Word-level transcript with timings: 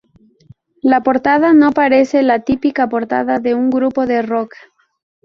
La 0.81 1.03
portada 1.03 1.53
no 1.53 1.71
parece 1.73 2.23
la 2.23 2.39
típica 2.39 2.89
portada 2.89 3.37
de 3.37 3.53
un 3.53 3.69
grupo 3.69 4.07
de 4.07 4.23
rock. 4.23 4.55